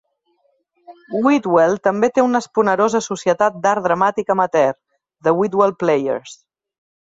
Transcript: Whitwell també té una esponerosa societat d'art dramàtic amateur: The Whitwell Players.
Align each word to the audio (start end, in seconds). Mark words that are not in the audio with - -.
Whitwell 1.25 1.75
també 1.87 2.09
té 2.15 2.23
una 2.29 2.41
esponerosa 2.45 3.03
societat 3.09 3.61
d'art 3.67 3.87
dramàtic 3.89 4.35
amateur: 4.37 4.75
The 5.29 5.37
Whitwell 5.43 5.79
Players. 5.85 6.37